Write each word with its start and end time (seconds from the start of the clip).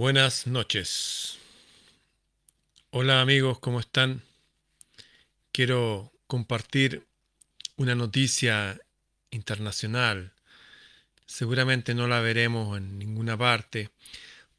Buenas 0.00 0.46
noches. 0.46 1.36
Hola 2.88 3.20
amigos, 3.20 3.58
¿cómo 3.58 3.80
están? 3.80 4.22
Quiero 5.52 6.10
compartir 6.26 7.06
una 7.76 7.94
noticia 7.94 8.80
internacional. 9.30 10.32
Seguramente 11.26 11.94
no 11.94 12.08
la 12.08 12.20
veremos 12.20 12.78
en 12.78 12.98
ninguna 12.98 13.36
parte, 13.36 13.90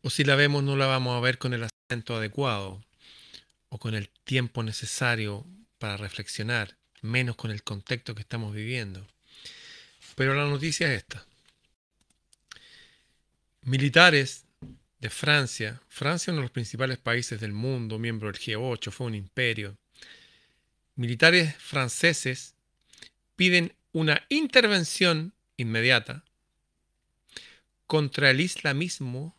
o 0.04 0.12
si 0.12 0.24
la 0.24 0.36
vemos 0.36 0.62
no 0.62 0.76
la 0.76 0.86
vamos 0.86 1.18
a 1.18 1.22
ver 1.22 1.40
con 1.40 1.56
el 1.56 1.64
acento 1.64 2.16
adecuado 2.16 2.86
o 3.70 3.80
con 3.80 3.96
el 3.96 4.10
tiempo 4.10 4.62
necesario 4.62 5.48
para 5.80 5.98
reflexionar, 5.98 6.78
menos 7.02 7.36
con 7.36 7.50
el 7.50 7.64
contexto 7.64 8.14
que 8.14 8.22
estamos 8.22 8.54
viviendo. 8.54 9.08
Pero 10.14 10.36
la 10.36 10.46
noticia 10.46 10.94
es 10.94 11.00
esta. 11.00 11.26
Militares 13.64 14.46
de 15.02 15.10
Francia, 15.10 15.82
Francia 15.90 16.32
uno 16.32 16.42
de 16.42 16.44
los 16.44 16.52
principales 16.52 17.00
países 17.00 17.42
del 17.42 17.54
mundo, 17.54 17.98
miembro 17.98 18.32
del 18.32 18.40
G8, 18.40 18.92
fue 18.92 19.08
un 19.08 19.16
imperio. 19.16 19.76
Militares 20.96 21.56
franceses 21.56 22.54
piden 23.36 23.74
una 23.92 24.24
intervención 24.30 25.34
inmediata 25.58 26.24
contra 27.88 28.30
el 28.30 28.42
islamismo 28.42 29.36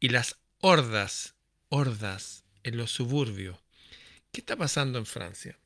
y 0.00 0.08
las 0.08 0.36
hordas, 0.60 1.34
hordas 1.68 2.44
en 2.62 2.78
los 2.78 2.90
suburbios. 2.90 3.58
¿Qué 4.32 4.40
está 4.40 4.56
pasando 4.56 4.98
en 4.98 5.04
Francia? 5.04 5.58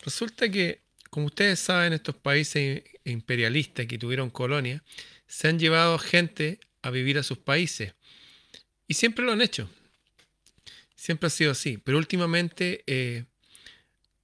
Resulta 0.00 0.48
que, 0.48 0.80
como 1.10 1.26
ustedes 1.26 1.60
saben, 1.60 1.92
estos 1.92 2.16
países 2.16 2.82
imperialistas 3.04 3.86
que 3.86 3.98
tuvieron 3.98 4.30
colonia, 4.30 4.82
se 5.28 5.46
han 5.46 5.60
llevado 5.60 5.96
gente 5.98 6.58
a 6.82 6.90
vivir 6.90 7.18
a 7.18 7.22
sus 7.22 7.38
países 7.38 7.94
y 8.88 8.94
siempre 8.94 9.24
lo 9.24 9.32
han 9.32 9.42
hecho. 9.42 9.68
Siempre 10.94 11.26
ha 11.26 11.30
sido 11.30 11.52
así. 11.52 11.78
Pero 11.78 11.98
últimamente 11.98 12.84
eh, 12.86 13.24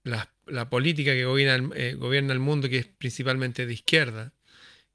la, 0.05 0.29
política 0.71 1.13
que 1.13 1.25
gobierna, 1.25 1.75
eh, 1.77 1.95
gobierna 1.95 2.33
el 2.33 2.39
mundo, 2.39 2.69
que 2.69 2.79
es 2.79 2.87
principalmente 2.87 3.67
de 3.67 3.75
izquierda, 3.75 4.33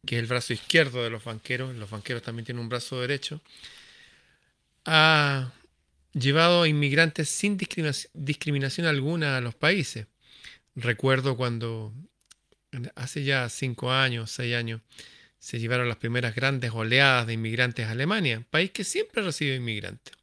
que 0.05 0.15
es 0.15 0.21
el 0.21 0.27
brazo 0.27 0.53
izquierdo 0.53 1.03
de 1.03 1.09
los 1.09 1.23
banqueros, 1.23 1.75
los 1.75 1.89
banqueros 1.89 2.23
también 2.23 2.45
tienen 2.45 2.61
un 2.61 2.69
brazo 2.69 2.99
derecho, 3.01 3.41
ha 4.85 5.51
llevado 6.13 6.63
a 6.63 6.67
inmigrantes 6.67 7.29
sin 7.29 7.57
discriminación, 7.57 8.11
discriminación 8.13 8.87
alguna 8.87 9.37
a 9.37 9.41
los 9.41 9.55
países. 9.55 10.07
Recuerdo 10.75 11.35
cuando 11.35 11.93
hace 12.95 13.23
ya 13.23 13.49
cinco 13.49 13.91
años, 13.91 14.31
seis 14.31 14.55
años, 14.55 14.81
se 15.39 15.59
llevaron 15.59 15.87
las 15.87 15.97
primeras 15.97 16.35
grandes 16.35 16.71
oleadas 16.71 17.27
de 17.27 17.33
inmigrantes 17.33 17.87
a 17.87 17.91
Alemania, 17.91 18.45
país 18.49 18.71
que 18.71 18.83
siempre 18.83 19.21
recibe 19.21 19.55
inmigrantes. 19.55 20.13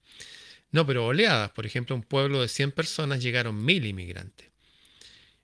No, 0.70 0.86
pero 0.86 1.06
oleadas, 1.06 1.50
por 1.50 1.66
ejemplo, 1.66 1.94
un 1.94 2.02
pueblo 2.02 2.42
de 2.42 2.48
100 2.48 2.72
personas 2.72 3.22
llegaron 3.22 3.64
mil 3.64 3.86
inmigrantes. 3.86 4.48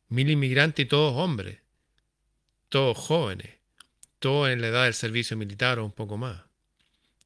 Mil 0.08 0.28
inmigrantes 0.28 0.84
y 0.84 0.88
todos 0.88 1.14
hombres, 1.16 1.60
todos 2.68 2.98
jóvenes, 2.98 3.50
todos 4.18 4.50
en 4.50 4.60
la 4.60 4.68
edad 4.68 4.84
del 4.84 4.94
servicio 4.94 5.36
militar 5.36 5.78
o 5.78 5.84
un 5.84 5.92
poco 5.92 6.16
más. 6.16 6.42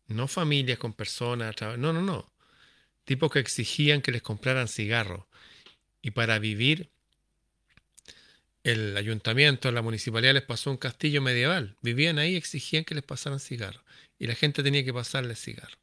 No 0.07 0.29
familias 0.29 0.79
con 0.79 0.93
personas, 0.93 1.57
no, 1.79 1.93
no, 1.93 2.03
no. 2.03 2.31
Tipos 3.05 3.31
que 3.33 3.39
exigían 3.39 4.03
que 4.03 4.13
les 4.13 4.23
compraran 4.23 4.69
cigarros. 4.69 5.25
Y 6.03 6.11
para 6.11 6.39
vivir 6.39 6.91
el 8.65 8.97
ayuntamiento, 8.97 9.71
la 9.71 9.83
municipalidad 9.83 10.33
les 10.33 10.43
pasó 10.43 10.71
un 10.71 10.79
castillo 10.79 11.21
medieval. 11.21 11.77
Vivían 11.83 12.19
ahí 12.19 12.33
y 12.33 12.37
exigían 12.37 12.85
que 12.85 12.95
les 12.95 13.05
pasaran 13.05 13.39
cigarros. 13.39 13.83
Y 14.19 14.27
la 14.27 14.35
gente 14.35 14.63
tenía 14.63 14.85
que 14.85 14.93
pasarles 14.93 15.39
cigarros. 15.41 15.79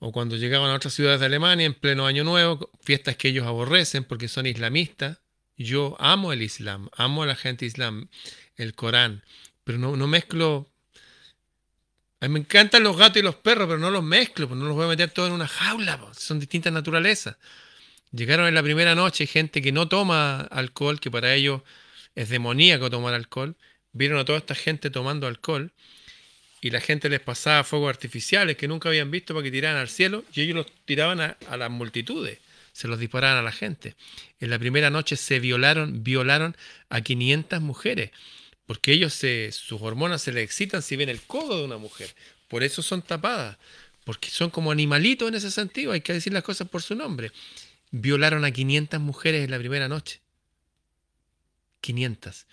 O 0.00 0.12
cuando 0.12 0.36
llegaban 0.36 0.70
a 0.70 0.74
otras 0.74 0.94
ciudades 0.94 1.20
de 1.20 1.26
Alemania 1.26 1.66
en 1.66 1.74
pleno 1.74 2.06
año 2.06 2.24
nuevo, 2.24 2.70
fiestas 2.82 3.16
que 3.16 3.28
ellos 3.28 3.46
aborrecen 3.46 4.02
porque 4.02 4.28
son 4.28 4.46
islamistas. 4.46 5.18
Yo 5.56 5.96
amo 6.00 6.32
el 6.32 6.42
Islam, 6.42 6.88
amo 6.96 7.22
a 7.22 7.26
la 7.26 7.36
gente 7.36 7.66
islam, 7.66 8.08
el 8.56 8.74
Corán, 8.74 9.22
pero 9.62 9.78
no, 9.78 9.94
no 9.94 10.06
mezclo. 10.08 10.66
A 12.20 12.26
mí 12.26 12.32
me 12.32 12.40
encantan 12.40 12.82
los 12.82 12.96
gatos 12.96 13.18
y 13.18 13.22
los 13.22 13.36
perros, 13.36 13.68
pero 13.68 13.78
no 13.78 13.90
los 13.90 14.02
mezclo, 14.02 14.48
pues 14.48 14.58
no 14.58 14.66
los 14.66 14.74
voy 14.74 14.86
a 14.86 14.88
meter 14.88 15.10
todos 15.10 15.28
en 15.28 15.34
una 15.34 15.46
jaula, 15.46 16.00
pues, 16.00 16.18
son 16.18 16.40
distintas 16.40 16.72
naturalezas. 16.72 17.36
Llegaron 18.12 18.48
en 18.48 18.54
la 18.54 18.62
primera 18.62 18.94
noche 18.94 19.26
gente 19.26 19.62
que 19.62 19.70
no 19.70 19.88
toma 19.88 20.40
alcohol, 20.40 20.98
que 20.98 21.10
para 21.10 21.34
ellos 21.34 21.62
es 22.16 22.28
demoníaco 22.28 22.90
tomar 22.90 23.14
alcohol. 23.14 23.56
Vieron 23.92 24.18
a 24.18 24.24
toda 24.24 24.38
esta 24.38 24.54
gente 24.54 24.90
tomando 24.90 25.28
alcohol 25.28 25.72
y 26.60 26.70
la 26.70 26.80
gente 26.80 27.08
les 27.08 27.20
pasaba 27.20 27.62
fuegos 27.62 27.88
artificiales 27.88 28.56
que 28.56 28.68
nunca 28.68 28.88
habían 28.88 29.10
visto 29.10 29.32
para 29.32 29.44
que 29.44 29.50
tiraran 29.50 29.78
al 29.78 29.88
cielo 29.88 30.24
y 30.34 30.42
ellos 30.42 30.56
los 30.56 30.66
tiraban 30.84 31.20
a, 31.20 31.56
las 31.56 31.70
multitudes, 31.70 32.38
se 32.72 32.88
los 32.88 32.98
disparaban 32.98 33.38
a 33.38 33.42
la 33.42 33.52
gente. 33.52 33.94
En 34.40 34.50
la 34.50 34.58
primera 34.58 34.90
noche 34.90 35.16
se 35.16 35.38
violaron, 35.38 36.02
violaron 36.02 36.56
a 36.88 37.00
500 37.00 37.60
mujeres, 37.60 38.10
porque 38.66 38.92
ellos 38.92 39.14
se, 39.14 39.52
sus 39.52 39.80
hormonas 39.80 40.20
se 40.22 40.32
les 40.32 40.44
excitan 40.44 40.82
si 40.82 40.96
ven 40.96 41.08
el 41.08 41.22
codo 41.22 41.58
de 41.58 41.64
una 41.64 41.78
mujer. 41.78 42.14
Por 42.48 42.64
eso 42.64 42.82
son 42.82 43.02
tapadas, 43.02 43.56
porque 44.04 44.28
son 44.30 44.50
como 44.50 44.72
animalitos 44.72 45.28
en 45.28 45.36
ese 45.36 45.50
sentido, 45.50 45.92
hay 45.92 46.00
que 46.00 46.12
decir 46.12 46.32
las 46.32 46.42
cosas 46.42 46.68
por 46.68 46.82
su 46.82 46.96
nombre 46.96 47.30
violaron 47.90 48.44
a 48.44 48.50
500 48.50 49.00
mujeres 49.00 49.44
en 49.44 49.50
la 49.50 49.58
primera 49.58 49.88
noche. 49.88 50.20
500. 51.80 52.46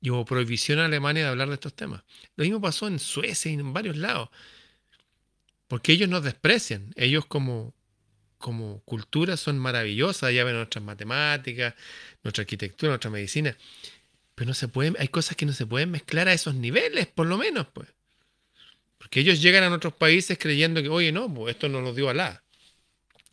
Y 0.00 0.10
hubo 0.10 0.24
prohibición 0.24 0.78
en 0.78 0.86
Alemania 0.86 1.24
de 1.24 1.30
hablar 1.30 1.48
de 1.48 1.54
estos 1.54 1.74
temas. 1.74 2.02
Lo 2.36 2.44
mismo 2.44 2.60
pasó 2.60 2.86
en 2.86 2.98
Suecia 2.98 3.50
y 3.50 3.54
en 3.54 3.72
varios 3.72 3.96
lados. 3.96 4.28
Porque 5.66 5.92
ellos 5.92 6.08
nos 6.08 6.22
desprecian. 6.22 6.92
Ellos 6.96 7.26
como, 7.26 7.74
como 8.38 8.80
cultura 8.84 9.36
son 9.36 9.58
maravillosas. 9.58 10.32
Ya 10.32 10.44
ven 10.44 10.56
nuestras 10.56 10.84
matemáticas, 10.84 11.74
nuestra 12.22 12.42
arquitectura, 12.42 12.90
nuestra 12.90 13.10
medicina. 13.10 13.56
Pero 14.34 14.48
no 14.48 14.54
se 14.54 14.68
pueden, 14.68 14.96
hay 15.00 15.08
cosas 15.08 15.36
que 15.36 15.46
no 15.46 15.52
se 15.52 15.66
pueden 15.66 15.90
mezclar 15.90 16.28
a 16.28 16.32
esos 16.32 16.54
niveles, 16.54 17.08
por 17.08 17.26
lo 17.26 17.36
menos, 17.36 17.66
pues. 17.72 17.88
Porque 18.96 19.20
ellos 19.20 19.42
llegan 19.42 19.64
a 19.64 19.68
nuestros 19.68 19.94
países 19.94 20.38
creyendo 20.38 20.80
que, 20.80 20.88
oye, 20.88 21.10
no, 21.10 21.32
pues 21.32 21.56
esto 21.56 21.68
nos 21.68 21.82
lo 21.82 21.92
dio 21.92 22.08
Alá. 22.08 22.44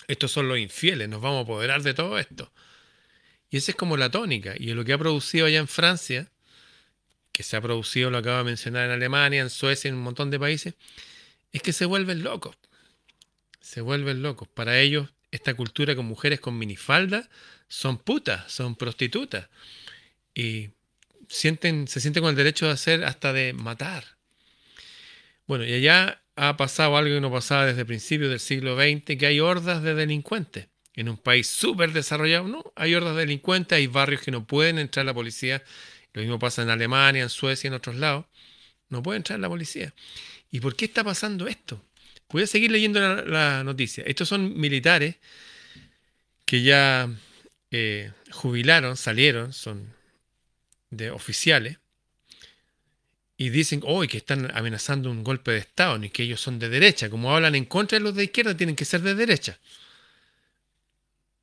Estos 0.07 0.31
son 0.31 0.47
los 0.47 0.59
infieles, 0.59 1.09
nos 1.09 1.21
vamos 1.21 1.39
a 1.39 1.43
apoderar 1.43 1.81
de 1.81 1.93
todo 1.93 2.19
esto. 2.19 2.51
Y 3.49 3.57
esa 3.57 3.71
es 3.71 3.77
como 3.77 3.97
la 3.97 4.09
tónica. 4.09 4.53
Y 4.57 4.73
lo 4.73 4.85
que 4.85 4.93
ha 4.93 4.97
producido 4.97 5.45
allá 5.45 5.59
en 5.59 5.67
Francia, 5.67 6.29
que 7.31 7.43
se 7.43 7.57
ha 7.57 7.61
producido, 7.61 8.11
lo 8.11 8.17
acabo 8.17 8.39
de 8.39 8.43
mencionar, 8.43 8.85
en 8.85 8.91
Alemania, 8.91 9.41
en 9.41 9.49
Suecia, 9.49 9.89
en 9.89 9.95
un 9.95 10.01
montón 10.01 10.29
de 10.31 10.39
países, 10.39 10.75
es 11.51 11.61
que 11.61 11.73
se 11.73 11.85
vuelven 11.85 12.23
locos. 12.23 12.55
Se 13.61 13.81
vuelven 13.81 14.21
locos. 14.21 14.47
Para 14.47 14.79
ellos, 14.79 15.09
esta 15.31 15.53
cultura 15.53 15.95
con 15.95 16.05
mujeres 16.05 16.39
con 16.39 16.57
minifalda 16.57 17.29
son 17.67 17.97
putas, 17.97 18.51
son 18.51 18.75
prostitutas. 18.75 19.49
Y 20.33 20.69
sienten, 21.27 21.87
se 21.87 21.99
sienten 21.99 22.23
con 22.23 22.31
el 22.31 22.35
derecho 22.35 22.67
de 22.67 22.73
hacer 22.73 23.05
hasta 23.05 23.33
de 23.33 23.53
matar. 23.53 24.17
Bueno, 25.47 25.65
y 25.65 25.73
allá 25.73 26.21
ha 26.35 26.57
pasado 26.57 26.97
algo 26.97 27.15
que 27.15 27.21
no 27.21 27.31
pasaba 27.31 27.65
desde 27.65 27.85
principios 27.85 28.29
del 28.29 28.39
siglo 28.39 28.75
XX, 28.75 29.17
que 29.17 29.25
hay 29.25 29.39
hordas 29.39 29.81
de 29.83 29.95
delincuentes. 29.95 30.67
En 30.93 31.09
un 31.09 31.17
país 31.17 31.47
súper 31.47 31.91
desarrollado, 31.91 32.47
no, 32.47 32.73
hay 32.75 32.95
hordas 32.95 33.15
de 33.15 33.21
delincuentes, 33.21 33.75
hay 33.75 33.87
barrios 33.87 34.21
que 34.21 34.31
no 34.31 34.45
pueden 34.45 34.79
entrar 34.79 35.05
la 35.05 35.13
policía. 35.13 35.63
Lo 36.13 36.21
mismo 36.21 36.39
pasa 36.39 36.61
en 36.61 36.69
Alemania, 36.69 37.23
en 37.23 37.29
Suecia, 37.29 37.67
en 37.67 37.73
otros 37.73 37.95
lados. 37.95 38.25
No 38.89 39.03
puede 39.03 39.17
entrar 39.17 39.39
la 39.39 39.49
policía. 39.49 39.93
¿Y 40.51 40.61
por 40.61 40.75
qué 40.75 40.85
está 40.85 41.03
pasando 41.03 41.47
esto? 41.47 41.83
Voy 42.29 42.43
a 42.43 42.47
seguir 42.47 42.71
leyendo 42.71 42.99
la, 42.99 43.63
noticia. 43.63 44.03
Estos 44.07 44.29
son 44.29 44.57
militares 44.57 45.17
que 46.45 46.63
ya 46.63 47.09
eh, 47.71 48.11
jubilaron, 48.31 48.97
salieron, 48.97 49.53
son 49.53 49.93
de 50.89 51.11
oficiales, 51.11 51.77
y 53.37 53.49
dicen 53.49 53.81
hoy 53.83 54.07
que 54.07 54.17
están 54.17 54.49
amenazando 54.55 55.11
un 55.11 55.23
golpe 55.23 55.51
de 55.51 55.57
Estado, 55.57 55.97
ni 55.97 56.09
que 56.09 56.23
ellos 56.23 56.39
son 56.39 56.57
de 56.59 56.69
derecha. 56.69 57.09
Como 57.09 57.33
hablan 57.35 57.55
en 57.55 57.65
contra 57.65 57.97
de 57.97 58.03
los 58.03 58.15
de 58.15 58.25
izquierda, 58.25 58.55
tienen 58.55 58.75
que 58.75 58.85
ser 58.85 59.01
de 59.01 59.15
derecha. 59.15 59.59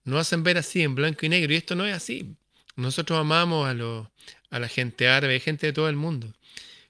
No 0.05 0.19
hacen 0.19 0.43
ver 0.43 0.59
así 0.59 0.83
en 0.83 0.95
blanco 0.95 1.27
y 1.27 1.29
negro, 1.29 1.53
y 1.53 1.57
esto 1.57 1.75
no 1.75 1.87
es 1.87 1.95
así. 1.95 2.35
Nosotros 2.77 3.19
amamos 3.19 3.69
a, 3.69 3.71
a 4.57 4.59
la 4.59 4.69
gente 4.69 5.09
árabe, 5.09 5.39
gente 5.41 5.67
de 5.67 5.73
todo 5.73 5.89
el 5.89 5.97
mundo, 5.97 6.33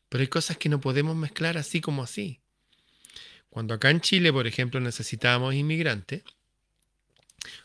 pero 0.08 0.22
hay 0.22 0.28
cosas 0.28 0.56
que 0.56 0.68
no 0.68 0.80
podemos 0.80 1.16
mezclar 1.16 1.58
así 1.58 1.80
como 1.80 2.02
así. 2.04 2.38
Cuando 3.50 3.74
acá 3.74 3.90
en 3.90 4.00
Chile, 4.00 4.32
por 4.32 4.46
ejemplo, 4.46 4.80
necesitábamos 4.80 5.54
inmigrantes, 5.54 6.22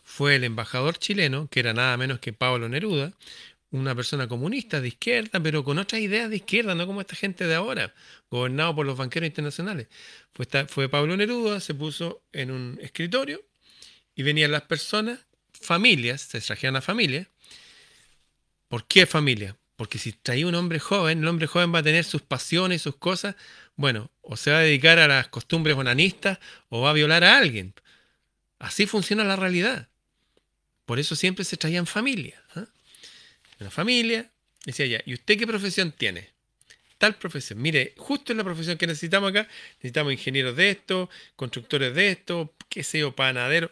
fue 0.04 0.36
el 0.36 0.44
embajador 0.44 0.98
chileno, 0.98 1.48
que 1.50 1.60
era 1.60 1.74
nada 1.74 1.96
menos 1.98 2.20
que 2.20 2.34
Pablo 2.34 2.68
Neruda, 2.68 3.14
una 3.72 3.94
persona 3.96 4.28
comunista 4.28 4.80
de 4.80 4.88
izquierda, 4.88 5.40
pero 5.42 5.64
con 5.64 5.78
otras 5.78 6.02
ideas 6.02 6.30
de 6.30 6.38
izquierda, 6.38 6.76
no 6.76 6.88
como 6.88 7.02
esta 7.02 7.16
gente 7.16 7.46
de 7.46 7.56
ahora, 7.56 7.94
gobernado 8.30 8.76
por 8.76 8.86
los 8.86 8.98
banqueros 8.98 9.28
internacionales. 9.28 9.88
Fue, 10.68 10.90
Pablo 10.90 11.18
Neruda, 11.18 11.60
se 11.60 11.74
puso 11.74 12.24
en 12.32 12.52
un 12.52 12.80
escritorio 12.82 13.44
y 14.16 14.24
venían 14.24 14.52
las 14.52 14.64
personas, 14.64 15.20
familias, 15.52 16.22
se 16.22 16.38
extrajeron 16.38 16.78
a 16.78 16.82
familias. 16.82 17.28
¿Por 18.68 18.86
qué 18.88 19.06
familia? 19.06 19.58
Porque 19.76 20.00
si 20.00 20.12
traía 20.12 20.48
un 20.48 20.56
hombre 20.56 20.80
joven, 20.80 21.20
el 21.20 21.28
hombre 21.28 21.48
joven 21.48 21.74
va 21.74 21.80
a 21.80 21.84
tener 21.84 22.04
sus 22.04 22.22
pasiones, 22.22 22.82
sus 22.82 22.96
cosas. 22.96 23.36
Bueno, 23.76 24.12
o 24.22 24.38
se 24.38 24.52
va 24.52 24.60
a 24.60 24.62
dedicar 24.62 24.98
a 24.98 25.08
las 25.08 25.28
costumbres 25.28 25.76
onanistas 25.76 26.40
o 26.70 26.82
va 26.82 26.92
a 26.92 26.94
violar 26.94 27.24
a 27.24 27.38
alguien. 27.38 27.74
Así 28.60 28.88
funciona 28.88 29.24
la 29.24 29.36
realidad. 29.36 29.88
Por 30.86 31.00
eso 31.00 31.16
siempre 31.16 31.46
se 31.46 31.58
traían 31.58 31.86
familia. 31.86 32.42
¿eh? 32.56 32.66
Una 33.60 33.72
familia, 33.72 34.32
decía 34.66 34.86
ya, 34.86 35.02
¿y 35.06 35.14
usted 35.14 35.38
qué 35.38 35.48
profesión 35.48 35.92
tiene? 35.92 36.30
Tal 36.98 37.16
profesión. 37.16 37.62
Mire, 37.62 37.94
justo 37.98 38.32
en 38.32 38.40
la 38.40 38.44
profesión 38.44 38.78
que 38.78 38.88
necesitamos 38.88 39.30
acá, 39.30 39.48
necesitamos 39.78 40.14
ingenieros 40.14 40.56
de 40.56 40.72
esto, 40.72 41.10
constructores 41.36 41.94
de 41.94 42.10
esto, 42.10 42.56
qué 42.70 42.84
sé 42.84 43.00
yo, 43.00 43.16
panaderos. 43.16 43.72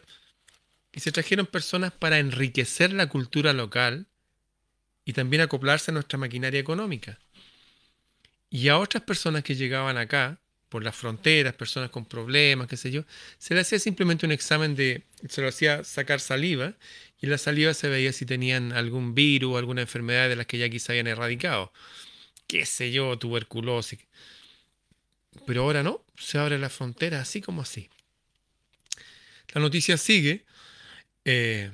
Y 0.92 1.00
se 1.00 1.12
trajeron 1.12 1.46
personas 1.46 1.92
para 1.92 2.18
enriquecer 2.18 2.92
la 2.92 3.08
cultura 3.08 3.52
local 3.52 4.06
y 5.04 5.12
también 5.12 5.42
acoplarse 5.42 5.90
a 5.90 5.94
nuestra 5.94 6.18
maquinaria 6.18 6.60
económica. 6.60 7.18
Y 8.48 8.68
a 8.68 8.78
otras 8.78 9.02
personas 9.02 9.42
que 9.42 9.56
llegaban 9.56 9.98
acá, 9.98 10.40
por 10.76 10.84
las 10.84 10.94
fronteras, 10.94 11.54
personas 11.54 11.88
con 11.88 12.04
problemas, 12.04 12.68
qué 12.68 12.76
sé 12.76 12.90
yo, 12.90 13.02
se 13.38 13.54
le 13.54 13.62
hacía 13.62 13.78
simplemente 13.78 14.26
un 14.26 14.32
examen 14.32 14.76
de, 14.76 15.04
se 15.26 15.40
lo 15.40 15.48
hacía 15.48 15.84
sacar 15.84 16.20
saliva, 16.20 16.74
y 17.18 17.28
la 17.28 17.38
saliva 17.38 17.72
se 17.72 17.88
veía 17.88 18.12
si 18.12 18.26
tenían 18.26 18.72
algún 18.72 19.14
virus 19.14 19.56
alguna 19.56 19.80
enfermedad 19.80 20.28
de 20.28 20.36
las 20.36 20.44
que 20.44 20.58
ya 20.58 20.68
quizá 20.68 20.92
habían 20.92 21.06
erradicado. 21.06 21.72
Qué 22.46 22.66
sé 22.66 22.92
yo, 22.92 23.18
tuberculosis. 23.18 24.00
Pero 25.46 25.62
ahora 25.62 25.82
no, 25.82 26.04
se 26.18 26.36
abre 26.36 26.58
la 26.58 26.68
frontera 26.68 27.22
así 27.22 27.40
como 27.40 27.62
así. 27.62 27.88
La 29.54 29.62
noticia 29.62 29.96
sigue. 29.96 30.44
Eh, 31.24 31.70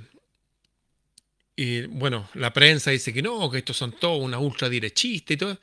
y 1.56 1.86
bueno, 1.86 2.30
la 2.34 2.52
prensa 2.52 2.92
dice 2.92 3.12
que 3.12 3.20
no, 3.20 3.50
que 3.50 3.58
estos 3.58 3.76
son 3.76 3.98
todos 3.98 4.22
una 4.22 4.38
ultraderechistas 4.38 5.34
y 5.34 5.36
todo. 5.36 5.58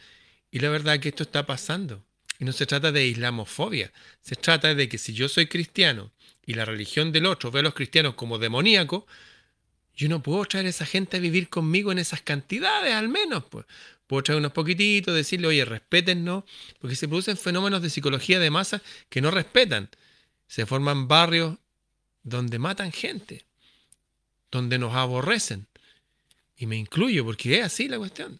Y 0.51 0.59
la 0.59 0.67
verdad 0.67 0.95
es 0.95 0.99
que 0.99 1.07
esto 1.07 1.23
está 1.23 1.45
pasando. 1.45 2.03
Y 2.39 2.45
no 2.45 2.53
se 2.53 2.65
trata 2.65 2.91
de 2.91 3.05
islamofobia. 3.05 3.91
Se 4.21 4.35
trata 4.35 4.73
de 4.73 4.87
que 4.87 4.97
si 4.97 5.13
yo 5.13 5.27
soy 5.27 5.47
cristiano 5.47 6.11
y 6.45 6.53
la 6.53 6.65
religión 6.65 7.11
del 7.11 7.25
otro 7.25 7.51
ve 7.51 7.59
a 7.59 7.63
los 7.63 7.73
cristianos 7.73 8.15
como 8.15 8.39
demoníacos, 8.39 9.03
yo 9.93 10.07
no 10.07 10.23
puedo 10.23 10.45
traer 10.45 10.65
a 10.65 10.69
esa 10.69 10.85
gente 10.85 11.17
a 11.17 11.19
vivir 11.19 11.49
conmigo 11.49 11.91
en 11.91 11.99
esas 11.99 12.21
cantidades, 12.21 12.93
al 12.93 13.09
menos. 13.09 13.43
Pues. 13.43 13.65
Puedo 14.07 14.23
traer 14.23 14.39
unos 14.39 14.53
poquititos, 14.53 15.13
decirle, 15.13 15.47
oye, 15.47 15.65
respétennos, 15.65 16.45
porque 16.79 16.95
se 16.95 17.09
producen 17.09 17.37
fenómenos 17.37 17.81
de 17.81 17.89
psicología 17.89 18.39
de 18.39 18.49
masa 18.49 18.81
que 19.09 19.21
no 19.21 19.29
respetan. 19.29 19.89
Se 20.47 20.65
forman 20.65 21.09
barrios 21.09 21.57
donde 22.23 22.57
matan 22.57 22.93
gente, 22.93 23.45
donde 24.49 24.79
nos 24.79 24.95
aborrecen. 24.95 25.67
Y 26.55 26.65
me 26.65 26.77
incluyo 26.77 27.25
porque 27.25 27.59
es 27.59 27.65
así 27.65 27.89
la 27.89 27.97
cuestión. 27.97 28.39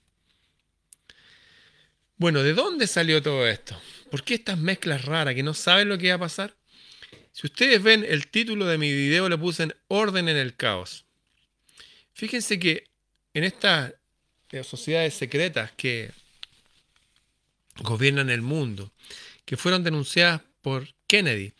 Bueno, 2.19 2.43
¿de 2.43 2.53
dónde 2.53 2.85
salió 2.85 3.23
todo 3.23 3.47
esto? 3.47 3.79
¿Por 4.11 4.25
qué 4.25 4.33
estas 4.33 4.57
mezclas 4.57 5.05
raras 5.05 5.33
que 5.35 5.41
no 5.41 5.53
saben 5.53 5.87
lo 5.87 5.97
que 5.97 6.09
va 6.09 6.15
a 6.15 6.19
pasar? 6.19 6.53
Si 7.31 7.47
ustedes 7.47 7.81
ven 7.81 8.05
el 8.05 8.27
título 8.27 8.65
de 8.65 8.77
mi 8.77 8.91
video, 8.91 9.29
le 9.29 9.37
puse 9.37 9.63
en 9.63 9.73
orden 9.87 10.27
en 10.27 10.35
el 10.35 10.53
caos. 10.57 11.05
Fíjense 12.13 12.59
que 12.59 12.89
en 13.33 13.45
estas 13.45 13.93
eh, 14.51 14.65
sociedades 14.65 15.13
secretas 15.13 15.71
que 15.77 16.11
gobiernan 17.83 18.29
el 18.29 18.41
mundo, 18.41 18.91
que 19.45 19.55
fueron 19.55 19.85
denunciadas 19.85 20.41
por 20.61 20.89
Kennedy, 21.07 21.53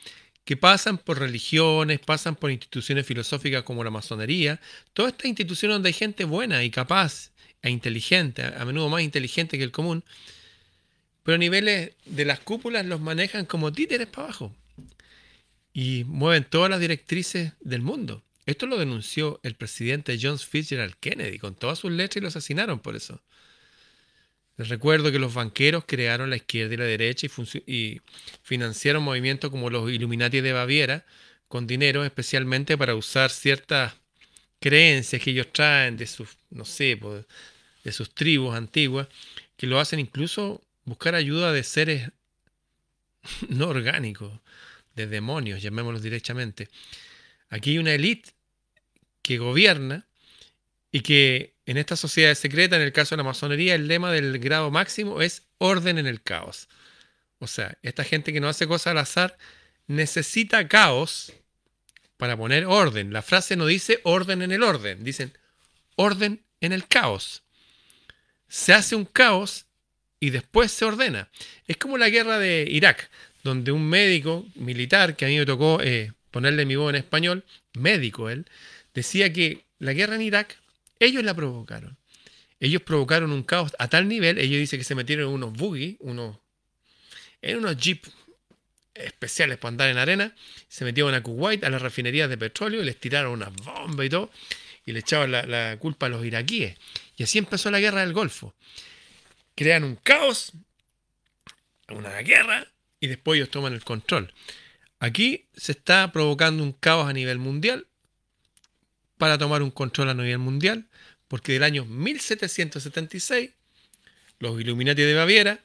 que 0.43 0.57
pasan 0.57 0.97
por 0.97 1.19
religiones, 1.19 2.01
pasan 2.01 2.35
por 2.35 2.51
instituciones 2.51 3.05
filosóficas 3.05 3.63
como 3.63 3.81
la 3.81 3.91
masonería, 3.91 4.59
todas 4.91 5.13
estas 5.13 5.27
instituciones 5.27 5.75
donde 5.75 5.87
hay 5.87 5.93
gente 5.93 6.25
buena 6.25 6.65
y 6.65 6.69
capaz 6.69 7.31
e 7.61 7.69
inteligente, 7.69 8.43
a 8.43 8.65
menudo 8.65 8.89
más 8.89 9.03
inteligente 9.03 9.57
que 9.57 9.63
el 9.63 9.71
común, 9.71 10.03
pero 11.29 11.35
a 11.35 11.37
niveles 11.37 11.91
de 12.05 12.25
las 12.25 12.39
cúpulas 12.39 12.87
los 12.87 13.01
manejan 13.01 13.45
como 13.45 13.71
títeres 13.71 14.07
para 14.07 14.29
abajo 14.29 14.51
y 15.71 16.03
mueven 16.07 16.43
todas 16.43 16.71
las 16.71 16.79
directrices 16.79 17.53
del 17.59 17.83
mundo. 17.83 18.23
Esto 18.47 18.65
lo 18.65 18.79
denunció 18.79 19.39
el 19.43 19.53
presidente 19.53 20.17
John 20.19 20.39
Fitzgerald 20.39 20.95
Kennedy 20.99 21.37
con 21.37 21.53
todas 21.53 21.77
sus 21.77 21.91
letras 21.91 22.17
y 22.17 22.21
lo 22.21 22.29
asesinaron 22.29 22.79
por 22.79 22.95
eso. 22.95 23.21
Les 24.57 24.69
recuerdo 24.69 25.11
que 25.11 25.19
los 25.19 25.35
banqueros 25.35 25.83
crearon 25.85 26.31
la 26.31 26.37
izquierda 26.37 26.73
y 26.73 26.77
la 26.77 26.85
derecha 26.85 27.27
y, 27.67 28.01
financiaron 28.41 29.03
movimientos 29.03 29.51
como 29.51 29.69
los 29.69 29.91
Illuminati 29.91 30.41
de 30.41 30.53
Baviera 30.53 31.05
con 31.47 31.67
dinero 31.67 32.03
especialmente 32.05 32.75
para 32.75 32.95
usar 32.95 33.29
ciertas 33.29 33.93
creencias 34.59 35.21
que 35.21 35.29
ellos 35.29 35.53
traen 35.53 35.95
de 35.95 36.07
sus, 36.07 36.39
no 36.49 36.65
sé, 36.65 36.99
de 37.83 37.91
sus 37.91 38.15
tribus 38.15 38.55
antiguas, 38.55 39.07
que 39.55 39.67
lo 39.67 39.79
hacen 39.79 39.99
incluso 39.99 40.63
buscar 40.89 41.15
ayuda 41.15 41.53
de 41.53 41.63
seres 41.63 42.11
no 43.47 43.69
orgánicos, 43.69 44.41
de 44.95 45.07
demonios, 45.07 45.61
llamémoslos 45.61 46.01
directamente. 46.01 46.67
Aquí 47.49 47.71
hay 47.71 47.77
una 47.77 47.93
élite 47.93 48.31
que 49.21 49.37
gobierna 49.37 50.07
y 50.91 51.01
que 51.01 51.53
en 51.65 51.77
esta 51.77 51.95
sociedad 51.95 52.33
secreta, 52.33 52.75
en 52.75 52.81
el 52.81 52.91
caso 52.91 53.15
de 53.15 53.17
la 53.17 53.23
masonería, 53.23 53.75
el 53.75 53.87
lema 53.87 54.11
del 54.11 54.39
grado 54.39 54.71
máximo 54.71 55.21
es 55.21 55.43
orden 55.59 55.99
en 55.99 56.07
el 56.07 56.21
caos. 56.21 56.67
O 57.37 57.47
sea, 57.47 57.77
esta 57.83 58.03
gente 58.03 58.33
que 58.33 58.39
no 58.39 58.49
hace 58.49 58.67
cosas 58.67 58.87
al 58.87 58.97
azar 58.97 59.37
necesita 59.85 60.67
caos 60.67 61.31
para 62.17 62.35
poner 62.35 62.65
orden. 62.65 63.13
La 63.13 63.21
frase 63.21 63.55
no 63.55 63.67
dice 63.67 64.01
orden 64.03 64.41
en 64.41 64.51
el 64.51 64.63
orden, 64.63 65.03
dicen 65.03 65.37
orden 65.95 66.43
en 66.59 66.73
el 66.73 66.87
caos. 66.87 67.43
Se 68.47 68.73
hace 68.73 68.95
un 68.95 69.05
caos 69.05 69.67
y 70.19 70.29
después 70.31 70.71
se 70.71 70.85
ordena. 70.85 71.29
Es 71.67 71.77
como 71.77 71.97
la 71.97 72.09
guerra 72.09 72.39
de 72.39 72.67
Irak, 72.69 73.09
donde 73.43 73.71
un 73.71 73.87
médico 73.87 74.45
militar, 74.55 75.15
que 75.15 75.25
a 75.25 75.27
mí 75.27 75.37
me 75.37 75.45
tocó 75.45 75.81
eh, 75.81 76.13
ponerle 76.31 76.65
mi 76.65 76.75
voz 76.75 76.89
en 76.89 76.97
español, 76.97 77.43
médico 77.73 78.29
él, 78.29 78.45
decía 78.93 79.31
que 79.31 79.65
la 79.79 79.93
guerra 79.93 80.15
en 80.15 80.21
Irak 80.21 80.57
ellos 80.99 81.23
la 81.23 81.33
provocaron. 81.33 81.97
Ellos 82.59 82.81
provocaron 82.81 83.31
un 83.31 83.43
caos 83.43 83.71
a 83.79 83.87
tal 83.87 84.07
nivel, 84.07 84.37
ellos 84.37 84.59
dicen 84.59 84.79
que 84.79 84.83
se 84.83 84.95
metieron 84.95 85.29
en 85.29 85.33
unos 85.33 85.53
buggy, 85.53 85.95
unos, 86.01 86.37
en 87.41 87.57
unos 87.57 87.77
jeeps 87.77 88.11
especiales 88.93 89.57
para 89.57 89.69
andar 89.69 89.89
en 89.89 89.97
arena, 89.97 90.35
se 90.67 90.83
metieron 90.83 91.13
a 91.13 91.23
Kuwait, 91.23 91.63
a 91.63 91.69
las 91.69 91.81
refinerías 91.81 92.29
de 92.29 92.37
petróleo, 92.37 92.81
y 92.81 92.85
les 92.85 92.99
tiraron 92.99 93.31
unas 93.31 93.53
bombas 93.53 94.05
y 94.05 94.09
todo, 94.09 94.29
y 94.85 94.91
le 94.91 94.99
echaban 94.99 95.31
la 95.31 95.77
culpa 95.79 96.07
a 96.07 96.09
los 96.09 96.25
iraquíes. 96.25 96.77
Y 97.15 97.23
así 97.23 97.37
empezó 97.37 97.71
la 97.71 97.79
guerra 97.79 98.01
del 98.01 98.11
Golfo. 98.11 98.53
Crean 99.59 99.83
un 99.83 99.97
caos, 99.97 100.53
una 101.89 102.17
guerra, 102.19 102.65
y 103.01 103.07
después 103.07 103.35
ellos 103.35 103.51
toman 103.51 103.73
el 103.73 103.83
control. 103.83 104.33
Aquí 104.99 105.49
se 105.53 105.73
está 105.73 106.13
provocando 106.13 106.63
un 106.63 106.71
caos 106.71 107.09
a 107.09 107.11
nivel 107.11 107.39
mundial 107.39 107.85
para 109.17 109.37
tomar 109.37 109.61
un 109.61 109.71
control 109.71 110.07
a 110.07 110.13
nivel 110.13 110.37
mundial, 110.37 110.87
porque 111.27 111.51
del 111.51 111.63
año 111.63 111.83
1776 111.83 113.49
los 114.39 114.61
Illuminati 114.61 115.01
de 115.01 115.13
Baviera 115.13 115.59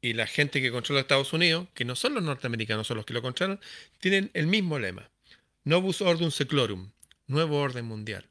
y 0.00 0.14
la 0.14 0.26
gente 0.26 0.60
que 0.60 0.72
controla 0.72 1.02
Estados 1.02 1.32
Unidos, 1.32 1.68
que 1.74 1.84
no 1.84 1.94
son 1.94 2.14
los 2.14 2.24
norteamericanos, 2.24 2.88
son 2.88 2.96
los 2.96 3.06
que 3.06 3.14
lo 3.14 3.22
controlan, 3.22 3.60
tienen 4.00 4.32
el 4.34 4.48
mismo 4.48 4.80
lema. 4.80 5.08
Novus 5.62 6.00
Ordum 6.00 6.32
Seclorum, 6.32 6.90
nuevo 7.28 7.60
orden 7.60 7.84
mundial. 7.84 8.26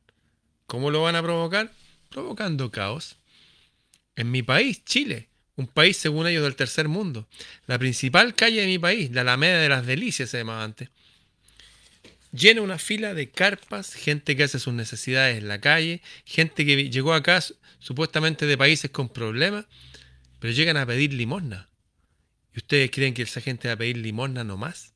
¿Cómo 0.67 0.91
lo 0.91 1.01
van 1.01 1.15
a 1.15 1.23
provocar? 1.23 1.71
Provocando 2.09 2.71
caos. 2.71 3.20
En 4.15 4.31
mi 4.31 4.43
país, 4.43 4.83
Chile, 4.83 5.29
un 5.55 5.67
país 5.67 5.97
según 5.97 6.27
ellos 6.27 6.43
del 6.43 6.55
tercer 6.55 6.87
mundo, 6.87 7.27
la 7.67 7.79
principal 7.79 8.35
calle 8.35 8.61
de 8.61 8.67
mi 8.67 8.79
país, 8.79 9.11
la 9.11 9.21
Alameda 9.21 9.59
de 9.59 9.69
las 9.69 9.85
Delicias 9.85 10.29
se 10.29 10.39
llamaba 10.39 10.63
antes, 10.63 10.89
llena 12.31 12.61
una 12.61 12.77
fila 12.77 13.13
de 13.13 13.29
carpas, 13.29 13.93
gente 13.93 14.35
que 14.35 14.43
hace 14.43 14.59
sus 14.59 14.73
necesidades 14.73 15.37
en 15.37 15.47
la 15.47 15.59
calle, 15.59 16.01
gente 16.25 16.65
que 16.65 16.89
llegó 16.89 17.13
acá 17.13 17.43
supuestamente 17.79 18.45
de 18.45 18.57
países 18.57 18.91
con 18.91 19.09
problemas, 19.09 19.65
pero 20.39 20.53
llegan 20.53 20.77
a 20.77 20.85
pedir 20.85 21.13
limosna. 21.13 21.69
¿Y 22.53 22.59
ustedes 22.59 22.91
creen 22.91 23.13
que 23.13 23.21
esa 23.21 23.41
gente 23.41 23.67
va 23.67 23.75
a 23.75 23.77
pedir 23.77 23.97
limosna 23.97 24.43
nomás? 24.43 24.93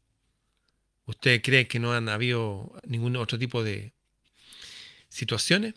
¿Ustedes 1.05 1.41
creen 1.41 1.67
que 1.67 1.79
no 1.79 1.93
han 1.93 2.09
habido 2.09 2.73
ningún 2.87 3.15
otro 3.15 3.37
tipo 3.37 3.63
de 3.63 3.93
situaciones? 5.07 5.75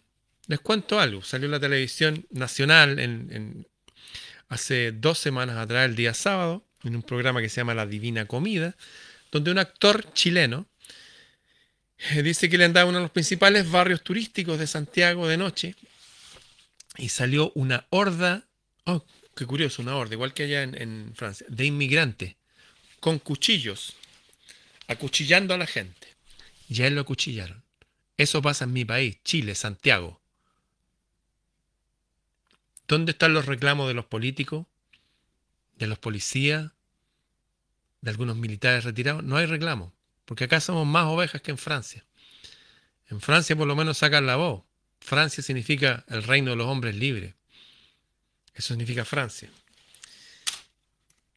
Les 0.49 0.59
cuento 0.59 0.99
algo. 0.99 1.23
Salió 1.23 1.45
en 1.45 1.53
la 1.53 1.61
televisión 1.61 2.27
nacional 2.31 3.67
hace 4.49 4.93
dos 4.93 5.19
semanas 5.19 5.59
atrás, 5.59 5.89
el 5.89 5.95
día 5.95 6.15
sábado, 6.15 6.65
en 6.85 6.97
un 6.97 7.03
programa 7.03 7.41
que 7.43 7.51
se 7.51 7.61
llama 7.61 7.75
La 7.75 7.87
Divina 7.87 8.27
Comida, 8.27 8.75
donde 9.31 9.51
un 9.51 9.59
actor 9.59 10.11
chileno 10.15 10.67
eh, 11.99 12.23
dice 12.23 12.49
que 12.49 12.57
le 12.57 12.65
andaba 12.65 12.89
uno 12.89 12.99
de 12.99 13.05
los 13.05 13.11
principales 13.11 13.71
barrios 13.71 14.03
turísticos 14.03 14.59
de 14.59 14.67
Santiago 14.67 15.29
de 15.29 15.37
noche 15.37 15.75
y 16.97 17.11
salió 17.11 17.53
una 17.55 17.87
horda, 17.91 18.49
oh, 18.85 19.05
qué 19.37 19.45
curioso, 19.45 19.83
una 19.83 19.97
horda, 19.97 20.15
igual 20.15 20.33
que 20.33 20.45
allá 20.45 20.63
en, 20.63 21.13
Francia, 21.15 21.47
de 21.51 21.67
inmigrantes 21.67 22.37
con 23.01 23.19
cuchillos, 23.19 23.97
acuchillando 24.87 25.53
a 25.53 25.59
la 25.59 25.67
gente. 25.67 26.09
Ya 26.69 26.89
lo 26.89 27.03
acuchillaron. 27.03 27.63
Eso 28.17 28.41
pasa 28.41 28.65
en 28.65 28.73
mi 28.73 28.85
país, 28.85 29.19
Chile, 29.25 29.55
Santiago. 29.55 30.21
¿Dónde 32.89 33.13
están 33.13 33.35
los 33.35 33.45
reclamos 33.45 33.87
de 33.87 33.93
los 33.95 34.07
políticos, 34.07 34.67
de 35.77 35.87
los 35.87 35.99
policías, 35.99 36.73
de 38.01 38.11
algunos 38.11 38.37
militares 38.37 38.85
retirados? 38.85 39.23
No 39.23 39.37
hay 39.37 39.45
reclamo, 39.45 39.93
porque 40.25 40.45
acá 40.45 40.59
somos 40.59 40.87
más 40.87 41.05
ovejas 41.05 41.43
que 41.43 41.51
en 41.51 41.59
Francia. 41.59 42.07
En 43.11 43.21
Francia 43.21 43.55
por 43.55 43.67
lo 43.67 43.77
menos 43.77 43.99
sacan 43.99 44.27
la 44.27 44.37
voz. 44.37 44.65
Francia 45.01 45.43
significa 45.43 46.05
el 46.09 46.23
reino 46.23 46.51
de 46.51 46.57
los 46.57 46.67
hombres 46.67 46.97
libres. 46.97 47.35
Eso 48.55 48.69
significa 48.69 49.05
Francia. 49.05 49.51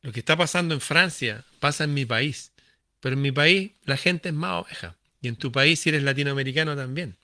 Lo 0.01 0.12
que 0.12 0.20
está 0.20 0.38
pasando 0.38 0.74
en 0.74 0.81
Francia 0.81 1.46
pasa 1.60 1.84
en 1.84 1.93
mi 1.93 2.05
país. 2.05 2.53
Pero 3.01 3.13
en 3.15 3.22
mi 3.22 3.31
país 3.31 3.74
la 3.84 3.98
gente 3.98 4.29
es 4.29 4.36
más 4.36 4.63
oveja. 4.63 4.96
Y 5.22 5.27
en 5.27 5.36
tu 5.36 5.51
país, 5.51 5.79
si 5.79 5.89
eres 5.89 6.03
latinoamericano, 6.03 6.75
también. 6.75 7.17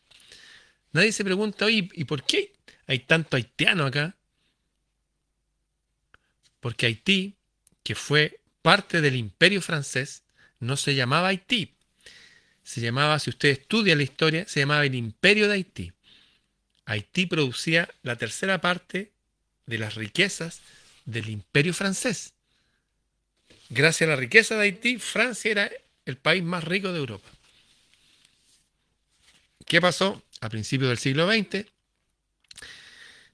Nadie 0.92 1.12
se 1.12 1.24
pregunta, 1.24 1.66
oye, 1.66 1.90
¿y 1.94 2.04
por 2.04 2.24
qué 2.24 2.54
hay 2.86 3.00
tanto 3.00 3.38
haitiano 3.38 3.86
acá? 3.86 4.17
Porque 6.60 6.86
Haití, 6.86 7.36
que 7.84 7.96
fue 7.96 8.40
parte 8.62 9.02
del 9.02 9.16
imperio 9.16 9.62
francés, 9.62 10.24
no 10.60 10.78
se 10.78 10.96
llamaba 10.96 11.30
Haití. 11.30 11.74
Se 12.64 12.82
llamaba, 12.82 13.20
si 13.20 13.30
usted 13.30 13.50
estudia 13.50 13.96
la 13.96 14.04
historia, 14.04 14.46
se 14.48 14.60
llamaba 14.60 14.86
el 14.86 14.96
imperio 14.96 15.48
de 15.48 15.54
Haití. 15.54 15.94
Haití 16.86 17.26
producía 17.26 17.90
la 18.04 18.18
tercera 18.18 18.60
parte 18.60 19.12
de 19.66 19.78
las 19.78 19.96
riquezas 19.96 20.62
del 21.06 21.30
imperio 21.30 21.74
francés. 21.74 22.34
Gracias 23.70 24.08
a 24.08 24.12
la 24.12 24.16
riqueza 24.16 24.56
de 24.56 24.64
Haití, 24.64 24.98
Francia 24.98 25.52
era 25.52 25.72
el 26.06 26.18
país 26.18 26.44
más 26.44 26.64
rico 26.64 26.92
de 26.92 27.00
Europa. 27.00 27.30
¿Qué 29.66 29.82
pasó? 29.82 30.24
A 30.40 30.50
principios 30.50 30.90
del 30.90 30.98
siglo 30.98 31.30
XX 31.30 31.66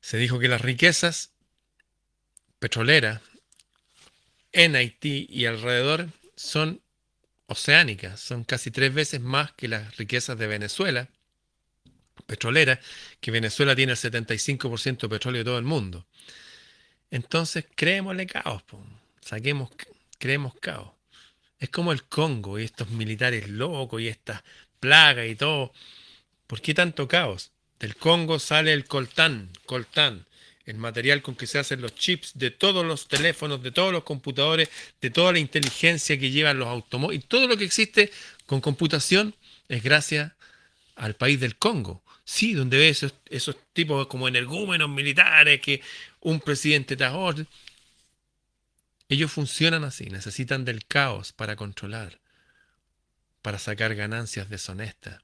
se 0.01 0.18
dijo 0.18 0.39
que 0.39 0.48
las 0.48 0.62
riquezas 0.62 1.32
petroleras 2.63 3.20
en 4.53 4.77
Haití 4.77 5.27
y 5.29 5.48
alrededor 5.48 6.08
son 6.38 6.79
oceánicas, 7.48 8.22
son 8.22 8.46
casi 8.46 8.72
tres 8.72 8.93
veces 8.93 9.20
más 9.20 9.51
que 9.51 9.67
las 9.67 9.98
riquezas 9.98 10.38
de 10.38 10.48
Venezuela 10.48 11.10
petrolera, 12.25 12.79
que 13.20 13.32
Venezuela 13.32 13.75
tiene 13.75 13.91
el 13.91 13.98
75% 13.98 15.01
de 15.01 15.10
petróleo 15.10 15.39
de 15.39 15.43
todo 15.43 15.58
el 15.58 15.65
mundo. 15.65 16.08
Entonces, 17.12 17.65
creémosle 17.75 18.27
caos, 18.27 18.63
saquemos, 19.20 19.70
creemos 20.17 20.53
caos. 20.62 20.93
Es 21.60 21.67
como 21.67 21.91
el 21.91 22.05
Congo 22.05 22.60
y 22.60 22.63
estos 22.63 22.89
militares 22.91 23.50
locos 23.50 24.01
y 24.01 24.08
estas 24.08 24.41
plagas 24.79 25.27
y 25.27 25.36
todo. 25.36 25.74
¿Por 26.48 26.62
qué 26.62 26.74
tanto 26.74 27.10
caos? 27.10 27.51
Del 27.77 27.98
Congo 27.98 28.39
sale 28.39 28.72
el 28.72 28.86
coltán, 28.86 29.50
coltán, 29.65 30.25
el 30.65 30.77
material 30.77 31.22
con 31.22 31.36
que 31.36 31.48
se 31.48 31.60
hacen 31.60 31.82
los 31.82 31.96
chips 31.96 32.32
de 32.36 32.51
todos 32.51 32.86
los 32.86 33.08
teléfonos, 33.08 33.62
de 33.62 33.72
todos 33.72 33.91
los 33.91 34.03
computadores, 34.03 34.70
de 35.01 35.10
toda 35.10 35.34
la 35.34 35.39
inteligencia 35.39 36.17
que 36.17 36.32
llevan 36.32 36.60
los 36.60 36.67
automóviles. 36.67 37.25
Todo 37.27 37.48
lo 37.48 37.58
que 37.58 37.65
existe 37.65 38.12
con 38.46 38.62
computación 38.62 39.36
es 39.67 39.84
gracias 39.84 40.32
al 40.96 41.15
país 41.15 41.39
del 41.39 41.58
Congo. 41.58 42.01
Sí, 42.25 42.53
donde 42.53 42.77
ve 42.77 42.89
esos, 42.89 43.13
esos 43.29 43.58
tipos 43.74 44.08
como 44.08 44.29
energúmenos 44.29 44.89
militares, 44.89 45.60
que 45.60 45.82
un 46.22 46.39
presidente 46.39 46.96
tajor. 46.96 47.46
Ellos 49.10 49.32
funcionan 49.32 49.84
así, 49.84 50.05
necesitan 50.05 50.63
del 50.63 50.86
caos 50.86 51.34
para 51.34 51.58
controlar, 51.58 52.20
para 53.41 53.60
sacar 53.60 53.93
ganancias 53.96 54.50
deshonestas, 54.50 55.22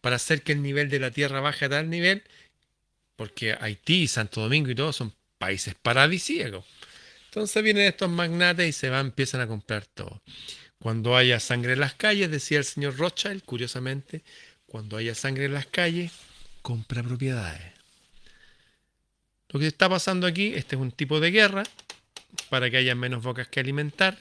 para 0.00 0.16
hacer 0.16 0.42
que 0.42 0.52
el 0.52 0.62
nivel 0.62 0.88
de 0.88 1.00
la 1.00 1.10
tierra 1.10 1.40
baje 1.40 1.64
a 1.64 1.68
tal 1.68 1.90
nivel, 1.90 2.22
porque 3.18 3.56
Haití, 3.60 4.06
Santo 4.06 4.40
Domingo 4.40 4.70
y 4.70 4.76
todo 4.76 4.92
son 4.92 5.12
países 5.38 5.74
paradisíacos. 5.74 6.64
Entonces 7.24 7.64
vienen 7.64 7.86
estos 7.86 8.08
magnates 8.08 8.68
y 8.68 8.72
se 8.72 8.90
van, 8.90 9.06
empiezan 9.06 9.40
a 9.40 9.48
comprar 9.48 9.86
todo. 9.86 10.22
Cuando 10.78 11.16
haya 11.16 11.40
sangre 11.40 11.72
en 11.72 11.80
las 11.80 11.94
calles, 11.94 12.30
decía 12.30 12.58
el 12.58 12.64
señor 12.64 12.96
Rothschild, 12.96 13.42
curiosamente, 13.42 14.22
cuando 14.66 14.96
haya 14.96 15.16
sangre 15.16 15.46
en 15.46 15.54
las 15.54 15.66
calles, 15.66 16.12
compra 16.62 17.02
propiedades. 17.02 17.72
Lo 19.48 19.58
que 19.58 19.66
está 19.66 19.88
pasando 19.88 20.28
aquí, 20.28 20.54
este 20.54 20.76
es 20.76 20.80
un 20.80 20.92
tipo 20.92 21.18
de 21.18 21.32
guerra 21.32 21.64
para 22.50 22.70
que 22.70 22.76
haya 22.76 22.94
menos 22.94 23.24
bocas 23.24 23.48
que 23.48 23.58
alimentar 23.58 24.16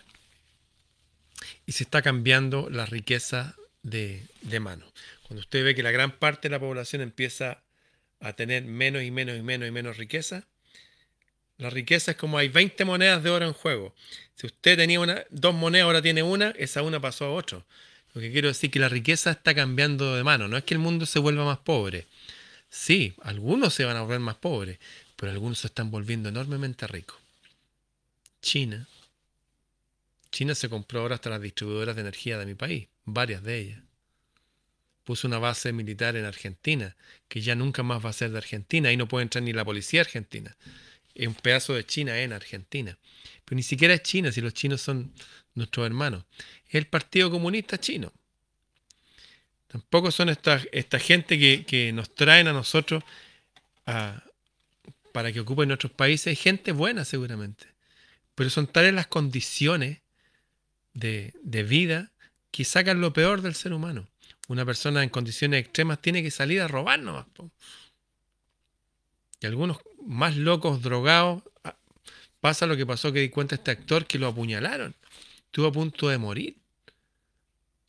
y 1.68 1.74
se 1.74 1.84
está 1.84 2.02
cambiando 2.02 2.68
la 2.72 2.88
riqueza 2.88 3.56
de, 3.84 4.26
de 4.42 4.60
mano. 4.60 4.92
Cuando 5.28 5.42
usted 5.42 5.64
ve 5.64 5.76
que 5.76 5.84
la 5.84 5.92
gran 5.92 6.18
parte 6.18 6.48
de 6.48 6.54
la 6.54 6.60
población 6.60 7.04
empieza 7.04 7.62
a 8.20 8.34
tener 8.34 8.64
menos 8.64 9.04
y 9.04 9.12
menos 9.12 9.38
y 9.38 9.42
menos 9.42 9.68
y 9.68 9.72
menos 9.72 9.98
riqueza, 9.98 10.46
la 11.58 11.70
riqueza 11.70 12.12
es 12.12 12.18
como 12.18 12.38
hay 12.38 12.50
20 12.50 12.86
monedas 12.86 13.24
de 13.24 13.30
oro 13.30 13.46
en 13.46 13.54
juego. 13.54 13.96
Si 14.36 14.46
usted 14.46 14.78
tenía 14.78 15.00
una, 15.00 15.24
dos 15.32 15.56
monedas, 15.56 15.86
ahora 15.86 16.02
tiene 16.02 16.22
una, 16.22 16.52
esa 16.52 16.84
una 16.84 17.00
pasó 17.00 17.26
a 17.26 17.32
otro. 17.32 17.66
Lo 18.14 18.22
que 18.22 18.32
quiero 18.32 18.48
decir 18.48 18.70
es 18.70 18.74
que 18.74 18.80
la 18.80 18.90
riqueza 18.90 19.32
está 19.32 19.56
cambiando 19.56 20.16
de 20.16 20.24
mano. 20.24 20.48
No 20.48 20.58
es 20.58 20.64
que 20.64 20.76
el 20.76 20.80
mundo 20.80 21.06
se 21.06 21.20
vuelva 21.20 21.46
más 21.46 21.60
pobre. 21.60 22.06
Sí, 22.70 23.14
algunos 23.24 23.74
se 23.74 23.86
van 23.86 23.98
a 23.98 24.02
volver 24.02 24.20
más 24.20 24.36
pobres, 24.36 24.78
pero 25.16 25.32
algunos 25.32 25.60
se 25.60 25.68
están 25.68 25.90
volviendo 25.90 26.30
enormemente 26.30 26.86
ricos. 26.86 27.18
China. 28.42 28.88
China 30.32 30.54
se 30.54 30.70
compró 30.70 31.02
ahora 31.02 31.16
hasta 31.16 31.30
las 31.30 31.42
distribuidoras 31.42 31.96
de 31.96 32.02
energía 32.02 32.38
de 32.38 32.46
mi 32.46 32.54
país, 32.54 32.88
varias 33.06 33.42
de 33.42 33.58
ellas. 33.58 33.87
Puso 35.08 35.26
una 35.26 35.40
base 35.40 35.72
militar 35.72 36.18
en 36.18 36.26
Argentina, 36.26 36.98
que 37.30 37.40
ya 37.40 37.56
nunca 37.56 37.82
más 37.82 38.06
va 38.06 38.10
a 38.10 38.14
ser 38.14 38.32
de 38.32 38.40
Argentina, 38.40 38.92
y 38.92 38.98
no 38.98 39.08
puede 39.08 39.24
entrar 39.24 39.42
ni 39.42 39.54
la 39.54 39.64
policía 39.64 40.02
argentina. 40.02 40.58
Es 41.16 41.30
un 41.30 41.34
pedazo 41.34 41.76
de 41.76 41.86
China 41.86 42.20
en 42.20 42.34
Argentina. 42.34 42.98
Pero 43.46 43.56
ni 43.56 43.64
siquiera 43.64 43.94
es 43.94 44.04
China, 44.04 44.34
si 44.34 44.42
los 44.42 44.54
chinos 44.54 44.82
son 44.82 45.14
nuestros 45.54 45.86
hermanos. 45.86 46.26
Es 46.68 46.76
el 46.76 46.88
Partido 46.88 47.32
Comunista 47.32 47.80
Chino. 47.80 48.12
Tampoco 49.70 50.12
son 50.12 50.28
esta, 50.28 50.62
esta 50.74 51.00
gente 51.00 51.40
que, 51.40 51.92
nos 51.94 52.14
traen 52.14 52.50
a 52.50 52.52
nosotros 52.52 53.02
para 53.86 55.32
que 55.32 55.40
ocupen 55.40 55.70
nuestros 55.70 55.94
países. 55.94 56.28
Hay 56.28 56.36
gente 56.36 56.74
buena 56.74 57.06
seguramente. 57.06 57.66
Pero 58.36 58.50
son 58.50 58.68
tales 58.68 58.94
las 58.94 59.08
condiciones 59.08 60.00
de, 60.94 61.32
vida 61.64 62.12
que 62.52 62.66
sacan 62.66 63.00
lo 63.00 63.14
peor 63.14 63.42
del 63.42 63.56
ser 63.56 63.72
humano. 63.72 64.10
Una 64.48 64.66
persona 64.66 65.04
en 65.04 65.10
condiciones 65.10 65.62
extremas 65.62 66.02
tiene 66.02 66.24
que 66.24 66.32
salir 66.32 66.62
a 66.62 66.68
robarnos. 66.68 67.26
Y 69.40 69.46
algunos 69.46 69.78
más 70.06 70.36
locos, 70.38 70.82
drogados, 70.82 71.44
ah, 71.64 71.78
pasa 72.40 72.66
lo 72.66 72.78
que 72.78 72.86
pasó 72.86 73.12
que 73.12 73.20
di 73.20 73.30
cuenta 73.30 73.56
este 73.56 73.72
actor 73.72 74.06
que 74.06 74.18
lo 74.18 74.28
apuñalaron. 74.28 74.96
Estuvo 75.46 75.68
a 75.68 75.72
punto 75.72 76.10
de 76.10 76.18
morir. 76.18 76.58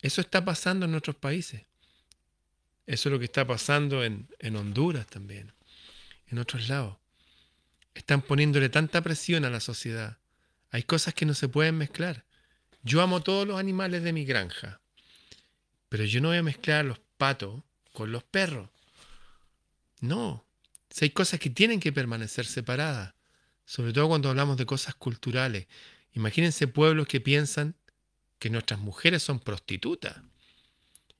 Eso 0.01 0.21
está 0.21 0.43
pasando 0.43 0.85
en 0.85 0.91
nuestros 0.91 1.15
países. 1.15 1.65
Eso 2.85 3.09
es 3.09 3.13
lo 3.13 3.19
que 3.19 3.25
está 3.25 3.45
pasando 3.45 4.03
en, 4.03 4.27
Honduras 4.55 5.05
también, 5.05 5.53
en 6.27 6.39
otros 6.39 6.69
lados. 6.69 6.97
Están 7.93 8.21
poniéndole 8.21 8.69
tanta 8.69 9.01
presión 9.01 9.45
a 9.45 9.49
la 9.49 9.59
sociedad. 9.59 10.17
Hay 10.71 10.83
cosas 10.83 11.13
que 11.13 11.25
no 11.25 11.35
se 11.35 11.49
pueden 11.49 11.77
mezclar. 11.77 12.25
Yo 12.81 13.01
amo 13.01 13.21
todos 13.21 13.47
los 13.47 13.59
animales 13.59 14.03
de 14.03 14.13
mi 14.13 14.25
granja, 14.25 14.81
pero 15.89 16.05
yo 16.05 16.21
no 16.21 16.29
voy 16.29 16.37
a 16.37 16.43
mezclar 16.43 16.85
los 16.85 16.99
patos 17.17 17.61
con 17.91 18.11
los 18.11 18.23
perros. 18.23 18.69
No, 19.99 20.45
si 20.89 21.05
hay 21.05 21.09
cosas 21.11 21.39
que 21.39 21.49
tienen 21.49 21.79
que 21.79 21.91
permanecer 21.91 22.45
separadas, 22.45 23.13
sobre 23.65 23.93
todo 23.93 24.07
cuando 24.07 24.29
hablamos 24.29 24.57
de 24.57 24.65
cosas 24.65 24.95
culturales. 24.95 25.67
Imagínense 26.13 26.67
pueblos 26.67 27.07
que 27.07 27.21
piensan 27.21 27.75
que 28.39 28.49
nuestras 28.49 28.79
mujeres 28.79 29.21
son 29.21 29.39
prostitutas 29.39 30.17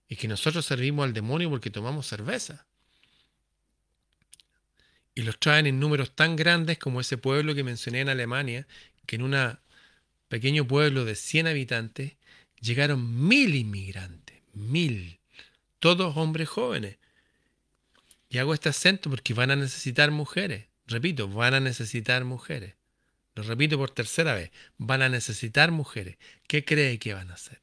y 0.08 0.16
que 0.16 0.28
nosotros 0.28 0.66
servimos 0.66 1.04
al 1.04 1.14
demonio 1.14 1.50
porque 1.50 1.70
tomamos 1.70 2.08
cerveza. 2.08 2.66
Y 5.14 5.22
los 5.22 5.40
traen 5.40 5.68
en 5.68 5.80
números 5.80 6.16
tan 6.16 6.36
grandes 6.36 6.80
como 6.80 7.02
ese 7.02 7.18
pueblo 7.18 7.54
que 7.54 7.64
mencioné 7.64 8.02
en 8.02 8.10
Alemania, 8.10 8.66
que 9.06 9.18
en 9.18 9.24
un 9.24 9.58
pequeño 10.28 10.66
pueblo 10.66 11.06
de 11.06 11.16
100 11.16 11.48
habitantes 11.48 12.14
llegaron 12.60 13.28
mil 13.28 13.54
inmigrantes, 13.54 14.19
mil, 14.54 15.20
todos 15.80 16.18
hombres 16.18 16.50
jóvenes. 16.50 16.98
Y 18.30 18.38
hago 18.38 18.54
este 18.54 18.70
acento 18.70 19.10
porque 19.10 19.34
van 19.34 19.52
a 19.52 19.56
necesitar 19.56 20.12
mujeres. 20.12 20.68
Repito, 20.86 21.28
van 21.28 21.54
a 21.54 21.60
necesitar 21.60 22.24
mujeres. 22.24 22.76
Lo 23.36 23.44
repito 23.44 23.78
por 23.78 23.92
tercera 23.92 24.34
vez, 24.34 24.52
van 24.78 25.02
a 25.02 25.10
necesitar 25.10 25.72
mujeres. 25.72 26.18
¿Qué 26.48 26.66
cree 26.66 27.00
que 27.00 27.14
van 27.14 27.32
a 27.32 27.36
hacer? 27.36 27.60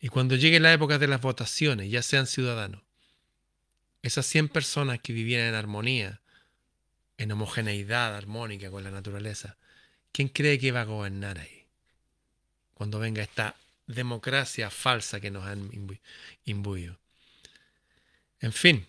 Y 0.00 0.08
cuando 0.08 0.36
llegue 0.36 0.60
la 0.60 0.72
época 0.72 0.98
de 0.98 1.08
las 1.08 1.20
votaciones, 1.20 1.90
ya 1.90 2.02
sean 2.02 2.26
ciudadanos, 2.26 2.82
esas 4.02 4.26
100 4.26 4.48
personas 4.48 5.00
que 5.00 5.12
vivían 5.12 5.42
en 5.42 5.54
armonía, 5.54 6.20
en 7.16 7.32
homogeneidad 7.32 8.14
armónica 8.14 8.70
con 8.70 8.84
la 8.84 8.90
naturaleza, 8.90 9.56
¿quién 10.12 10.28
cree 10.28 10.58
que 10.58 10.72
va 10.72 10.82
a 10.82 10.84
gobernar 10.84 11.38
ahí? 11.38 11.57
Cuando 12.78 12.98
venga 13.00 13.22
esta 13.22 13.56
democracia 13.88 14.70
falsa 14.70 15.20
que 15.20 15.30
nos 15.30 15.44
han 15.44 15.70
imbuido. 16.44 16.96
En 18.40 18.52
fin, 18.52 18.86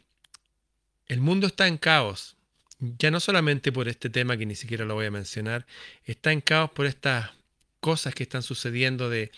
El 1.08 1.22
mundo 1.22 1.48
está 1.48 1.68
en 1.68 1.80
caos, 1.80 2.36
ya 2.80 3.10
no 3.10 3.20
solamente 3.20 3.72
por 3.72 3.88
este 3.88 4.12
tema 4.12 4.38
que 4.38 4.46
ni 4.46 4.56
siquiera 4.56 4.86
lo 4.86 4.94
voy 4.94 5.08
a 5.08 5.12
mencionar, 5.12 5.66
está 6.06 6.32
en 6.32 6.40
caos 6.40 6.70
por 6.70 6.86
estas 6.86 7.32
cosas 7.80 8.14
que 8.14 8.22
están 8.24 8.44
sucediendo 8.44 9.10
de 9.10 9.32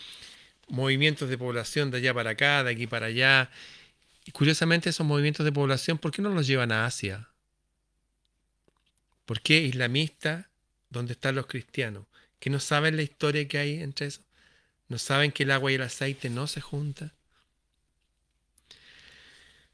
movimientos 0.68 1.30
de 1.30 1.38
población 1.38 1.90
de 1.90 1.96
allá 1.96 2.12
para 2.12 2.30
acá, 2.30 2.62
de 2.62 2.72
aquí 2.72 2.86
para 2.86 3.06
allá. 3.06 3.50
Y 4.26 4.32
curiosamente 4.32 4.90
esos 4.90 5.06
movimientos 5.06 5.44
de 5.46 5.52
población, 5.52 5.96
¿por 5.96 6.12
qué 6.12 6.20
no 6.20 6.28
los 6.28 6.46
llevan 6.46 6.72
a 6.72 6.84
Asia? 6.84 7.28
¿Por 9.24 9.40
qué 9.40 9.60
islamista 9.62 10.50
donde 10.90 11.14
están 11.14 11.36
los 11.36 11.46
cristianos? 11.46 12.04
¿Que 12.38 12.50
no 12.50 12.60
saben 12.60 12.96
la 12.96 13.02
historia 13.02 13.48
que 13.48 13.56
hay 13.56 13.82
entre 13.82 14.08
eso? 14.08 14.20
¿No 14.92 14.98
saben 14.98 15.32
que 15.32 15.44
el 15.44 15.50
agua 15.52 15.72
y 15.72 15.76
el 15.76 15.80
aceite 15.80 16.28
no 16.28 16.46
se 16.46 16.60
juntan? 16.60 17.12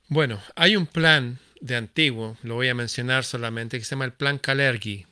Bueno, 0.06 0.40
hay 0.54 0.76
un 0.76 0.86
plan 0.86 1.40
de 1.60 1.74
antiguo, 1.74 2.36
lo 2.44 2.54
voy 2.54 2.68
a 2.68 2.74
mencionar 2.76 3.24
solamente, 3.24 3.80
que 3.80 3.84
se 3.84 3.90
llama 3.90 4.04
el 4.04 4.12
plan 4.12 4.38
Kalergi 4.38 5.06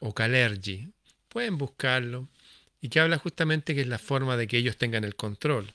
o 0.00 0.12
Kalergi. 0.12 0.92
Pueden 1.30 1.56
buscarlo 1.56 2.28
y 2.82 2.90
que 2.90 3.00
habla 3.00 3.16
justamente 3.16 3.74
que 3.74 3.80
es 3.80 3.86
la 3.86 3.98
forma 3.98 4.36
de 4.36 4.46
que 4.46 4.58
ellos 4.58 4.76
tengan 4.76 5.04
el 5.04 5.16
control. 5.16 5.72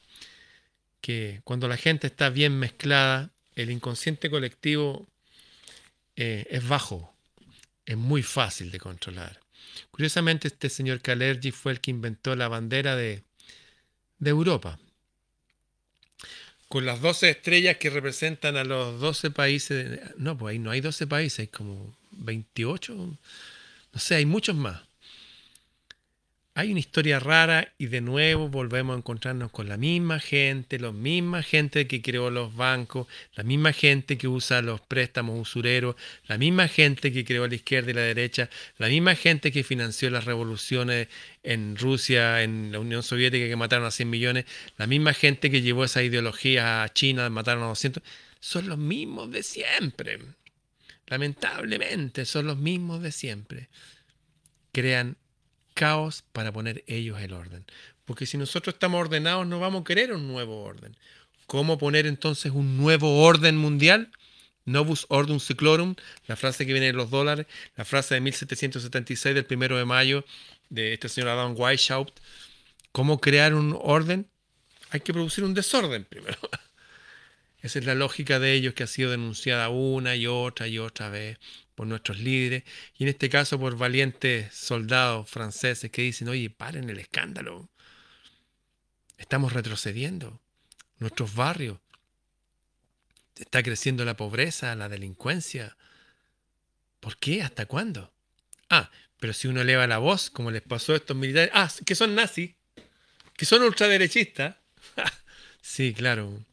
Que 1.02 1.42
cuando 1.44 1.68
la 1.68 1.78
gente 1.78 2.06
está 2.06 2.30
bien 2.30 2.60
mezclada, 2.60 3.32
el 3.56 3.72
inconsciente 3.72 4.30
colectivo 4.30 5.08
eh, 6.16 6.46
es 6.52 6.68
bajo, 6.68 7.16
es 7.88 7.98
muy 7.98 8.22
fácil 8.22 8.70
de 8.70 8.80
controlar. 8.80 9.40
Curiosamente, 9.90 10.50
este 10.50 10.70
señor 10.70 11.02
Kalergi 11.02 11.50
fue 11.50 11.72
el 11.72 11.82
que 11.82 11.90
inventó 11.90 12.36
la 12.36 12.48
bandera 12.48 12.96
de, 12.96 13.24
de 14.22 14.30
Europa 14.30 14.80
con 16.70 16.86
las 16.86 17.01
12 17.01 17.30
estrellas 17.32 17.75
que 17.75 17.90
representan 17.90 18.56
a 18.56 18.63
los 18.63 19.01
12 19.01 19.32
países. 19.32 20.00
No, 20.16 20.38
pues 20.38 20.54
ahí 20.54 20.60
no 20.60 20.72
hay 20.72 20.80
12 20.80 21.06
países, 21.06 21.40
hay 21.40 21.48
como 21.48 21.94
28. 22.12 22.96
No 22.96 24.00
sé, 24.00 24.16
hay 24.16 24.25
muchos 24.25 24.56
más 24.56 24.82
hay 26.53 26.72
una 26.72 26.81
historia 26.81 27.20
rara 27.20 27.74
y 27.77 27.88
de 27.88 28.01
nuevo 28.01 28.50
volvemos 28.50 28.93
a 28.96 28.98
encontrarnos 28.98 29.51
con 29.51 29.70
la 29.70 29.77
misma 29.77 30.20
gente, 30.20 30.79
la 30.79 30.91
misma 30.91 31.43
gente 31.43 31.88
que 31.88 32.01
creó 32.01 32.29
los 32.29 32.53
bancos, 32.55 33.08
la 33.36 33.43
misma 33.43 33.72
gente 33.72 34.17
que 34.17 34.27
usa 34.27 34.62
los 34.62 34.81
préstamos 34.81 35.39
usureros, 35.39 35.96
la 36.27 36.38
misma 36.38 36.67
gente 36.67 37.13
que 37.13 37.24
creó 37.24 37.48
la 37.48 37.55
izquierda 37.55 37.91
y 37.91 37.93
la 37.93 38.01
derecha, 38.01 38.50
la 38.77 38.89
misma 38.89 39.15
gente 39.15 39.51
que 39.53 39.63
financió 39.63 40.10
las 40.10 40.25
revoluciones 40.25 41.08
en 41.43 41.77
Rusia, 41.77 42.43
en 42.43 42.74
la 42.74 42.79
Unión 42.79 43.01
Soviética 43.01 43.48
que 43.48 43.55
mataron 43.55 43.86
a 43.86 43.91
100 43.91 44.10
millones, 44.10 44.46
la 44.77 44.88
misma 44.88 45.13
gente 45.13 45.50
que 45.51 45.62
llevó 45.62 45.86
esa 45.86 46.03
ideología 46.03 46.84
a 46.84 46.89
China, 46.89 47.29
mataron 47.29 47.63
a 47.63 47.67
200, 47.67 48.03
son 48.41 48.67
los 48.67 48.77
mismos 48.77 49.31
de 49.31 49.43
siempre. 49.43 50.20
Lamentablemente 51.08 52.25
son 52.25 52.48
los 52.48 52.58
mismos 52.58 53.01
de 53.01 53.12
siempre. 53.13 53.70
Crean 54.74 55.17
caos 55.82 56.24
para 56.32 56.52
poner 56.52 56.84
ellos 56.86 57.20
el 57.22 57.34
orden. 57.34 57.66
Porque 58.06 58.28
si 58.28 58.38
nosotros 58.38 58.76
estamos 58.76 59.02
ordenados 59.02 59.48
no 59.48 59.60
vamos 59.60 59.82
a 59.82 59.84
querer 59.84 60.14
un 60.14 60.28
nuevo 60.28 60.62
orden. 60.62 60.96
¿Cómo 61.48 61.80
poner 61.80 62.06
entonces 62.06 62.52
un 62.52 62.78
nuevo 62.78 63.24
orden 63.24 63.58
mundial? 63.58 64.12
Novus 64.64 65.08
Ordum 65.10 65.40
Seclorum, 65.40 65.96
la 66.28 66.36
frase 66.36 66.68
que 66.68 66.74
viene 66.74 66.86
de 66.86 66.94
los 66.94 67.10
dólares, 67.10 67.48
la 67.76 67.84
frase 67.84 68.14
de 68.14 68.22
1776 68.22 69.34
del 69.34 69.46
primero 69.46 69.76
de 69.76 69.86
mayo 69.86 70.24
de 70.70 70.94
este 70.94 71.10
señor 71.10 71.32
Adam 71.32 71.56
Weishaupt. 71.58 72.16
¿Cómo 72.92 73.20
crear 73.20 73.56
un 73.56 73.76
orden? 73.82 74.30
Hay 74.92 75.00
que 75.00 75.14
producir 75.14 75.44
un 75.44 75.56
desorden 75.56 76.06
primero. 76.06 76.38
Esa 77.62 77.80
es 77.80 77.86
la 77.86 77.96
lógica 77.96 78.39
de 78.39 78.53
ellos 78.53 78.74
que 78.74 78.84
ha 78.84 78.88
sido 78.88 79.12
denunciada 79.12 79.70
una 79.70 80.15
y 80.15 80.27
otra 80.27 80.68
y 80.68 80.80
otra 80.80 81.10
vez 81.10 81.38
por 81.75 81.88
nuestros 81.88 82.20
líderes 82.20 82.63
y 82.98 83.03
en 83.03 83.10
este 83.10 83.30
caso 83.30 83.60
por 83.60 83.77
valientes 83.77 84.53
soldados 84.53 85.30
franceses 85.30 85.91
que 85.91 86.01
dicen, 86.01 86.27
oye, 86.27 86.50
paren 86.50 86.89
el 86.89 87.00
escándalo. 87.00 87.70
Estamos 89.18 89.53
retrocediendo. 89.53 90.42
Nuestros 90.98 91.36
barrios. 91.36 91.79
Está 93.36 93.64
creciendo 93.64 94.05
la 94.05 94.18
pobreza, 94.18 94.75
la 94.75 94.90
delincuencia. 94.90 95.77
¿Por 97.00 97.18
qué? 97.18 97.42
¿Hasta 97.42 97.66
cuándo? 97.66 98.14
Ah, 98.70 98.92
pero 99.20 99.33
si 99.33 99.48
uno 99.48 99.62
eleva 99.62 99.88
la 99.88 100.00
voz, 100.00 100.29
como 100.29 100.51
les 100.51 100.62
pasó 100.62 100.94
a 100.94 100.98
estos 100.98 101.18
militares, 101.18 101.51
ah, 101.53 101.72
que 101.86 101.96
son 101.96 102.16
nazis, 102.16 102.55
que 103.36 103.46
son 103.46 103.64
ultraderechistas. 103.64 104.55
sí, 105.62 105.94
claro. 105.94 106.44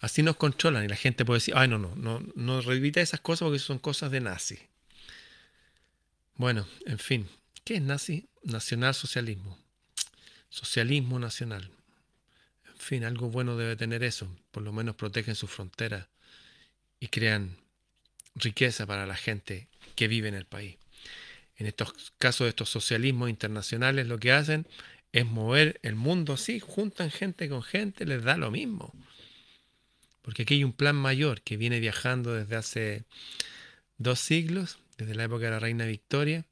Así 0.00 0.22
nos 0.22 0.36
controlan 0.36 0.84
y 0.84 0.88
la 0.88 0.96
gente 0.96 1.24
puede 1.24 1.38
decir, 1.38 1.54
ay, 1.56 1.68
no, 1.68 1.78
no, 1.78 1.94
no, 1.94 2.22
no 2.34 2.60
revita 2.62 3.00
esas 3.00 3.20
cosas 3.20 3.46
porque 3.46 3.58
son 3.58 3.78
cosas 3.78 4.10
de 4.10 4.20
nazi. 4.20 4.58
Bueno, 6.36 6.66
en 6.86 6.98
fin, 6.98 7.28
¿qué 7.64 7.74
es 7.74 7.82
nazi? 7.82 8.26
Nacional-socialismo. 8.42 9.58
Socialismo 10.48 11.18
nacional. 11.18 11.70
En 12.66 12.78
fin, 12.78 13.04
algo 13.04 13.28
bueno 13.28 13.58
debe 13.58 13.76
tener 13.76 14.02
eso. 14.02 14.34
Por 14.50 14.62
lo 14.62 14.72
menos 14.72 14.96
protegen 14.96 15.34
sus 15.34 15.50
fronteras 15.50 16.08
y 16.98 17.08
crean 17.08 17.58
riqueza 18.34 18.86
para 18.86 19.04
la 19.04 19.16
gente 19.16 19.68
que 19.96 20.08
vive 20.08 20.28
en 20.28 20.34
el 20.34 20.46
país. 20.46 20.76
En 21.56 21.66
estos 21.66 22.12
casos 22.16 22.46
de 22.46 22.50
estos 22.50 22.70
socialismos 22.70 23.28
internacionales 23.28 24.06
lo 24.06 24.18
que 24.18 24.32
hacen 24.32 24.66
es 25.12 25.26
mover 25.26 25.78
el 25.82 25.94
mundo 25.94 26.32
así, 26.32 26.58
juntan 26.58 27.10
gente 27.10 27.50
con 27.50 27.62
gente, 27.62 28.06
les 28.06 28.22
da 28.22 28.38
lo 28.38 28.50
mismo. 28.50 28.94
Porque 30.30 30.42
aquí 30.42 30.54
hay 30.54 30.62
un 30.62 30.72
plan 30.72 30.94
mayor 30.94 31.42
que 31.42 31.56
viene 31.56 31.80
viajando 31.80 32.32
desde 32.32 32.54
hace 32.54 33.04
dos 33.98 34.20
siglos, 34.20 34.78
desde 34.96 35.16
la 35.16 35.24
época 35.24 35.46
de 35.46 35.50
la 35.50 35.58
reina 35.58 35.86
Victoria, 35.86 36.46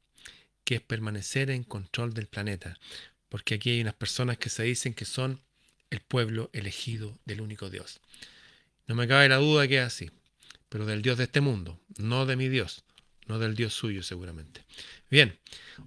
que 0.65 0.75
es 0.75 0.81
permanecer 0.81 1.49
en 1.49 1.63
control 1.63 2.13
del 2.13 2.27
planeta. 2.27 2.77
Porque 3.29 3.55
aquí 3.55 3.71
hay 3.71 3.81
unas 3.81 3.95
personas 3.95 4.37
que 4.37 4.51
se 4.51 4.65
dicen 4.65 4.95
que 4.95 5.05
son 5.05 5.41
el 5.91 6.01
pueblo 6.01 6.51
elegido 6.53 7.21
del 7.25 7.41
único 7.41 7.71
Dios. 7.71 8.01
No 8.89 8.97
me 8.97 9.07
cabe 9.07 9.29
la 9.29 9.37
duda 9.37 9.69
que 9.69 9.79
es 9.79 9.85
así, 9.85 10.11
pero 10.69 10.85
del 10.85 11.01
Dios 11.01 11.17
de 11.17 11.25
este 11.25 11.41
mundo, 11.41 11.79
no 11.99 12.27
de 12.27 12.35
mi 12.35 12.49
Dios, 12.49 12.83
no 13.29 13.39
del 13.39 13.55
Dios 13.55 13.75
suyo 13.75 14.03
seguramente. 14.03 14.65
Bien, 15.09 15.39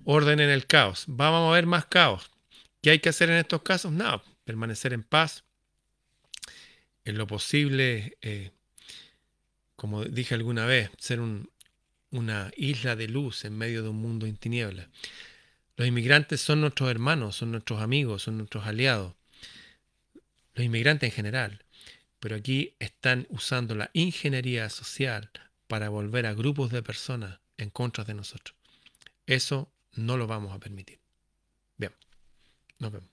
orden 0.06 0.40
en 0.40 0.50
el 0.50 0.66
caos. 0.66 1.04
Vamos 1.08 1.52
a 1.52 1.56
ver 1.56 1.66
más 1.66 1.88
caos. 1.88 2.32
¿Qué 2.82 2.92
hay 2.92 3.00
que 3.00 3.10
hacer 3.10 3.30
en 3.30 3.36
estos 3.36 3.64
casos? 3.64 3.92
Nada, 3.92 4.24
permanecer 4.46 4.94
en 4.94 5.04
paz, 5.04 5.44
en 7.06 7.18
lo 7.18 7.28
posible, 7.28 8.18
eh, 8.22 8.52
como 9.76 10.04
dije 10.06 10.36
alguna 10.36 10.66
vez, 10.66 10.92
ser 10.98 11.20
una 12.12 12.52
isla 12.56 12.96
de 12.96 13.08
luz 13.08 13.46
en 13.46 13.58
medio 13.58 13.84
de 13.84 13.90
un 13.90 13.98
mundo 13.98 14.26
en 14.26 14.38
tinieblas. 14.38 14.88
Los 15.78 15.88
inmigrantes 15.88 16.42
son 16.42 16.62
nuestros 16.62 16.92
hermanos, 16.92 17.36
son 17.36 17.52
nuestros 17.52 17.82
amigos, 17.82 18.24
son 18.24 18.38
nuestros 18.38 18.66
aliados. 18.68 19.16
Los 20.54 20.66
inmigrantes 20.66 21.10
en 21.10 21.16
general. 21.16 21.66
Pero 22.20 22.36
aquí 22.36 22.76
están 22.78 23.26
usando 23.30 23.74
la 23.74 23.90
ingeniería 23.94 24.70
social 24.70 25.32
para 25.68 25.90
volver 25.90 26.28
a 26.28 26.36
grupos 26.36 26.72
de 26.72 26.84
personas 26.84 27.40
en 27.58 27.72
contra 27.72 28.04
de 28.04 28.14
nosotros. 28.14 28.56
Eso 29.26 29.72
no 29.94 30.18
lo 30.18 30.28
vamos 30.28 30.54
a 30.54 30.60
permitir. 30.60 31.00
Bien, 31.78 31.94
nos 32.78 32.92
vemos. 32.92 33.11